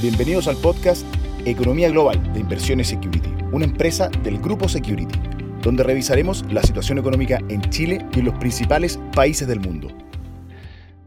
Bienvenidos 0.00 0.46
al 0.46 0.56
podcast 0.58 1.04
Economía 1.44 1.90
Global 1.90 2.32
de 2.32 2.38
Inversiones 2.38 2.86
Security, 2.86 3.30
una 3.50 3.64
empresa 3.64 4.08
del 4.22 4.38
grupo 4.38 4.68
Security, 4.68 5.18
donde 5.60 5.82
revisaremos 5.82 6.44
la 6.52 6.62
situación 6.62 6.98
económica 6.98 7.40
en 7.48 7.62
Chile 7.62 8.06
y 8.14 8.22
los 8.22 8.38
principales 8.38 9.00
países 9.12 9.48
del 9.48 9.58
mundo. 9.58 9.88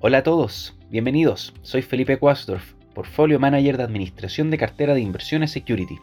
Hola 0.00 0.18
a 0.18 0.22
todos, 0.24 0.76
bienvenidos. 0.90 1.54
Soy 1.62 1.82
Felipe 1.82 2.18
Quasdorf, 2.18 2.72
Portfolio 2.92 3.38
Manager 3.38 3.76
de 3.76 3.84
Administración 3.84 4.50
de 4.50 4.58
Cartera 4.58 4.94
de 4.94 5.02
Inversiones 5.02 5.52
Security. 5.52 6.00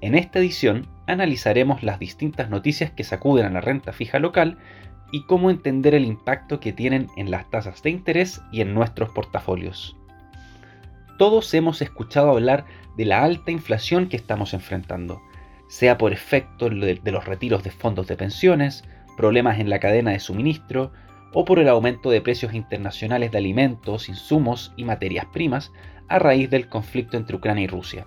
En 0.00 0.16
esta 0.16 0.40
edición 0.40 0.88
analizaremos 1.06 1.84
las 1.84 2.00
distintas 2.00 2.50
noticias 2.50 2.90
que 2.90 3.04
sacuden 3.04 3.46
a 3.46 3.50
la 3.50 3.60
renta 3.60 3.92
fija 3.92 4.18
local 4.18 4.58
y 5.12 5.24
cómo 5.26 5.50
entender 5.50 5.94
el 5.94 6.04
impacto 6.04 6.58
que 6.58 6.72
tienen 6.72 7.06
en 7.16 7.30
las 7.30 7.48
tasas 7.48 7.80
de 7.84 7.90
interés 7.90 8.40
y 8.50 8.60
en 8.60 8.74
nuestros 8.74 9.10
portafolios. 9.10 9.94
Todos 11.18 11.52
hemos 11.52 11.82
escuchado 11.82 12.30
hablar 12.30 12.64
de 12.96 13.04
la 13.04 13.24
alta 13.24 13.50
inflación 13.50 14.08
que 14.08 14.16
estamos 14.16 14.54
enfrentando, 14.54 15.20
sea 15.66 15.98
por 15.98 16.12
efecto 16.12 16.70
de 16.70 17.12
los 17.12 17.24
retiros 17.24 17.64
de 17.64 17.72
fondos 17.72 18.06
de 18.06 18.16
pensiones, 18.16 18.84
problemas 19.16 19.58
en 19.58 19.68
la 19.68 19.80
cadena 19.80 20.12
de 20.12 20.20
suministro 20.20 20.92
o 21.32 21.44
por 21.44 21.58
el 21.58 21.68
aumento 21.68 22.10
de 22.10 22.20
precios 22.20 22.54
internacionales 22.54 23.32
de 23.32 23.38
alimentos, 23.38 24.08
insumos 24.08 24.72
y 24.76 24.84
materias 24.84 25.26
primas 25.32 25.72
a 26.06 26.20
raíz 26.20 26.50
del 26.50 26.68
conflicto 26.68 27.16
entre 27.16 27.36
Ucrania 27.36 27.64
y 27.64 27.66
Rusia. 27.66 28.06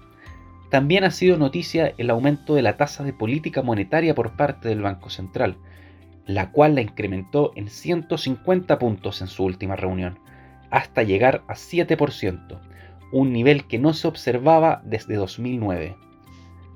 También 0.70 1.04
ha 1.04 1.12
sido 1.12 1.38
noticia 1.38 1.94
el 1.98 2.10
aumento 2.12 2.56
de 2.56 2.62
la 2.62 2.78
tasa 2.78 3.04
de 3.04 3.12
política 3.12 3.62
monetaria 3.62 4.16
por 4.16 4.38
parte 4.38 4.70
del 4.70 4.82
Banco 4.82 5.10
Central, 5.10 5.58
la 6.26 6.52
cual 6.52 6.76
la 6.76 6.82
incrementó 6.82 7.52
en 7.58 7.68
150 7.68 8.80
puntos 8.80 9.22
en 9.22 9.28
su 9.28 9.44
última 9.44 9.76
reunión, 9.76 10.18
hasta 10.70 11.04
llegar 11.04 11.44
a 11.50 11.56
7%, 11.56 12.62
un 13.12 13.34
nivel 13.34 13.66
que 13.66 13.80
no 13.80 13.94
se 13.94 14.08
observaba 14.08 14.82
desde 14.86 15.16
2009. 15.16 15.96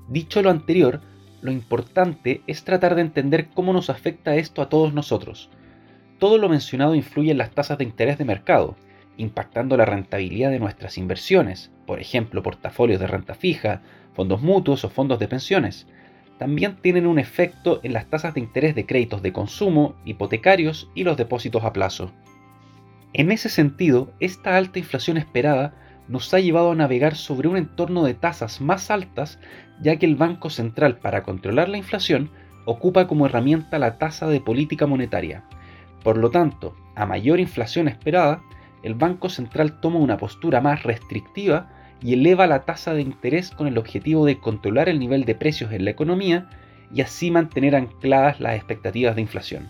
Dicho 0.08 0.42
lo 0.42 0.50
anterior, 0.50 1.00
lo 1.40 1.50
importante 1.50 2.42
es 2.46 2.64
tratar 2.64 2.94
de 2.94 3.02
entender 3.02 3.48
cómo 3.54 3.72
nos 3.72 3.90
afecta 3.90 4.36
esto 4.36 4.62
a 4.62 4.68
todos 4.68 4.92
nosotros. 4.92 5.50
Todo 6.18 6.38
lo 6.38 6.48
mencionado 6.48 6.94
influye 6.94 7.30
en 7.30 7.38
las 7.38 7.50
tasas 7.50 7.78
de 7.78 7.84
interés 7.84 8.18
de 8.18 8.24
mercado, 8.24 8.76
impactando 9.16 9.76
la 9.76 9.84
rentabilidad 9.84 10.50
de 10.50 10.58
nuestras 10.58 10.98
inversiones, 10.98 11.70
por 11.86 12.00
ejemplo, 12.00 12.42
portafolios 12.42 13.00
de 13.00 13.06
renta 13.06 13.34
fija, 13.34 13.82
fondos 14.14 14.42
mutuos 14.42 14.84
o 14.84 14.90
fondos 14.90 15.18
de 15.18 15.28
pensiones. 15.28 15.86
También 16.38 16.76
tienen 16.76 17.06
un 17.06 17.18
efecto 17.18 17.80
en 17.82 17.92
las 17.92 18.06
tasas 18.06 18.34
de 18.34 18.40
interés 18.40 18.74
de 18.74 18.86
créditos 18.86 19.22
de 19.22 19.32
consumo, 19.32 19.94
hipotecarios 20.04 20.90
y 20.94 21.04
los 21.04 21.16
depósitos 21.16 21.64
a 21.64 21.72
plazo. 21.72 22.12
En 23.12 23.32
ese 23.32 23.48
sentido, 23.48 24.12
esta 24.20 24.56
alta 24.56 24.78
inflación 24.78 25.16
esperada 25.16 25.74
nos 26.08 26.32
ha 26.32 26.40
llevado 26.40 26.72
a 26.72 26.74
navegar 26.74 27.16
sobre 27.16 27.48
un 27.48 27.56
entorno 27.56 28.04
de 28.04 28.14
tasas 28.14 28.60
más 28.60 28.90
altas, 28.90 29.38
ya 29.80 29.96
que 29.96 30.06
el 30.06 30.16
Banco 30.16 30.50
Central 30.50 30.98
para 30.98 31.22
controlar 31.22 31.68
la 31.68 31.78
inflación 31.78 32.30
ocupa 32.64 33.06
como 33.06 33.26
herramienta 33.26 33.78
la 33.78 33.98
tasa 33.98 34.26
de 34.26 34.40
política 34.40 34.86
monetaria. 34.86 35.44
Por 36.02 36.18
lo 36.18 36.30
tanto, 36.30 36.74
a 36.94 37.06
mayor 37.06 37.40
inflación 37.40 37.88
esperada, 37.88 38.42
el 38.82 38.94
Banco 38.94 39.28
Central 39.28 39.80
toma 39.80 39.98
una 39.98 40.16
postura 40.16 40.60
más 40.60 40.82
restrictiva 40.82 41.68
y 42.02 42.12
eleva 42.12 42.46
la 42.46 42.64
tasa 42.64 42.94
de 42.94 43.02
interés 43.02 43.50
con 43.50 43.66
el 43.66 43.78
objetivo 43.78 44.26
de 44.26 44.38
controlar 44.38 44.88
el 44.88 44.98
nivel 44.98 45.24
de 45.24 45.34
precios 45.34 45.72
en 45.72 45.84
la 45.84 45.90
economía 45.90 46.48
y 46.94 47.00
así 47.00 47.30
mantener 47.30 47.74
ancladas 47.74 48.38
las 48.40 48.54
expectativas 48.54 49.16
de 49.16 49.22
inflación. 49.22 49.68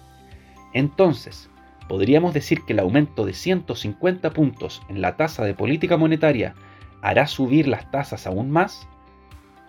Entonces, 0.75 1.49
¿podríamos 1.89 2.35
decir 2.35 2.63
que 2.67 2.73
el 2.73 2.81
aumento 2.81 3.25
de 3.25 3.33
150 3.33 4.31
puntos 4.31 4.83
en 4.89 5.01
la 5.01 5.17
tasa 5.17 5.45
de 5.45 5.55
política 5.55 5.97
monetaria 5.97 6.55
hará 7.03 7.27
subir 7.27 7.69
las 7.69 7.91
tasas 7.91 8.27
aún 8.27 8.51
más? 8.51 8.89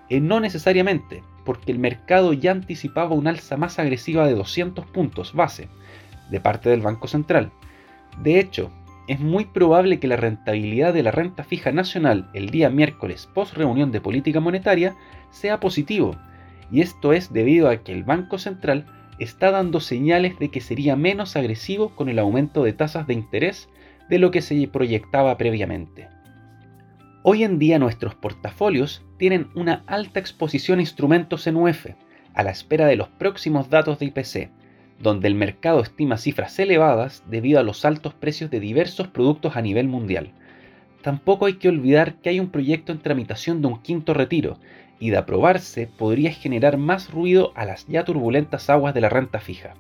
Eh, 0.10 0.20
no 0.20 0.40
necesariamente, 0.40 1.24
porque 1.46 1.72
el 1.72 1.80
mercado 1.80 2.34
ya 2.34 2.52
anticipaba 2.52 3.16
un 3.16 3.28
alza 3.28 3.58
más 3.58 3.80
agresiva 3.80 4.26
de 4.26 4.36
200 4.36 4.86
puntos 4.86 5.34
base 5.34 5.70
de 6.30 6.40
parte 6.40 6.70
del 6.70 6.82
Banco 6.82 7.08
Central. 7.08 7.52
De 8.22 8.40
hecho, 8.40 8.72
es 9.08 9.20
muy 9.20 9.46
probable 9.46 10.00
que 10.00 10.08
la 10.08 10.18
rentabilidad 10.18 10.94
de 10.94 11.04
la 11.04 11.12
renta 11.12 11.44
fija 11.44 11.72
nacional 11.72 12.30
el 12.34 12.50
día 12.50 12.70
miércoles 12.70 13.30
post 13.34 13.54
reunión 13.54 13.92
de 13.92 14.02
política 14.02 14.40
monetaria 14.40 14.96
sea 15.30 15.60
positivo, 15.60 16.16
y 16.72 16.82
esto 16.82 17.14
es 17.14 17.32
debido 17.32 17.70
a 17.70 17.78
que 17.78 17.94
el 17.94 18.04
Banco 18.04 18.38
Central 18.38 18.86
está 19.20 19.52
dando 19.52 19.80
señales 19.80 20.38
de 20.40 20.50
que 20.50 20.62
sería 20.62 20.96
menos 20.96 21.36
agresivo 21.36 21.96
con 21.96 22.10
el 22.10 22.20
aumento 22.20 22.64
de 22.64 22.74
tasas 22.74 23.08
de 23.08 23.14
interés 23.14 23.70
de 24.10 24.20
lo 24.20 24.32
que 24.32 24.42
se 24.42 24.68
proyectaba 24.68 25.38
previamente. 25.38 26.08
Hoy 27.24 27.44
en 27.44 27.60
día 27.60 27.80
nuestros 27.80 28.16
portafolios 28.16 29.04
tienen 29.18 29.50
una 29.56 29.84
alta 29.88 30.20
exposición 30.20 30.80
a 30.80 30.82
instrumentos 30.82 31.46
en 31.48 31.58
UF, 31.58 31.88
a 32.34 32.44
la 32.44 32.52
espera 32.52 32.86
de 32.86 32.96
los 32.96 33.10
próximos 33.10 33.70
datos 33.70 34.00
de 34.00 34.06
IPC, 34.06 34.52
donde 35.00 35.28
el 35.28 35.36
mercado 35.36 35.82
estima 35.82 36.18
cifras 36.18 36.58
elevadas 36.60 37.24
debido 37.28 37.60
a 37.60 37.64
los 37.64 37.84
altos 37.86 38.14
precios 38.14 38.50
de 38.50 38.60
diversos 38.60 39.08
productos 39.08 39.56
a 39.56 39.62
nivel 39.62 39.88
mundial. 39.88 40.32
Tampoco 41.02 41.46
hay 41.46 41.54
que 41.54 41.70
olvidar 41.70 42.16
que 42.16 42.30
hay 42.30 42.40
un 42.40 42.50
proyecto 42.50 42.92
en 42.92 43.00
tramitación 43.00 43.62
de 43.62 43.68
un 43.68 43.82
quinto 43.82 44.14
retiro, 44.14 44.60
y 45.00 45.10
de 45.10 45.18
aprobarse 45.18 45.88
podría 45.88 46.32
generar 46.32 46.78
más 46.78 47.12
ruido 47.12 47.52
a 47.56 47.66
las 47.66 47.88
ya 47.88 48.04
turbulentas 48.04 48.70
aguas 48.70 48.94
de 48.94 49.02
la 49.02 49.10
renta 49.10 49.40
fija. 49.40 49.76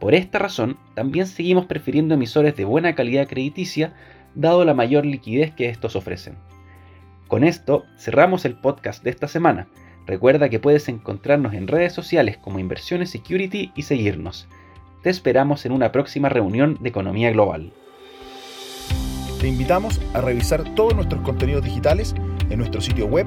Por 0.00 0.14
esta 0.14 0.38
razón, 0.38 0.78
también 0.94 1.26
seguimos 1.26 1.66
prefiriendo 1.66 2.14
emisores 2.14 2.56
de 2.56 2.64
buena 2.64 2.94
calidad 2.94 3.26
crediticia, 3.26 3.94
dado 4.34 4.64
la 4.64 4.74
mayor 4.74 5.04
liquidez 5.04 5.52
que 5.52 5.68
estos 5.68 5.96
ofrecen. 5.96 6.36
Con 7.26 7.44
esto, 7.44 7.84
cerramos 7.98 8.44
el 8.44 8.54
podcast 8.54 9.02
de 9.02 9.10
esta 9.10 9.28
semana. 9.28 9.66
Recuerda 10.06 10.48
que 10.48 10.60
puedes 10.60 10.88
encontrarnos 10.88 11.52
en 11.52 11.68
redes 11.68 11.92
sociales 11.92 12.38
como 12.38 12.58
Inversiones 12.58 13.10
Security 13.10 13.72
y 13.74 13.82
seguirnos. 13.82 14.48
Te 15.02 15.10
esperamos 15.10 15.66
en 15.66 15.72
una 15.72 15.92
próxima 15.92 16.28
reunión 16.28 16.78
de 16.80 16.88
Economía 16.88 17.30
Global. 17.30 17.72
Te 19.40 19.48
invitamos 19.48 20.00
a 20.14 20.20
revisar 20.20 20.74
todos 20.74 20.94
nuestros 20.94 21.20
contenidos 21.22 21.64
digitales 21.64 22.14
en 22.50 22.58
nuestro 22.58 22.80
sitio 22.80 23.06
web, 23.06 23.26